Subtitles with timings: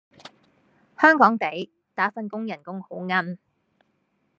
[0.97, 3.37] 香港地，打份工人工好奀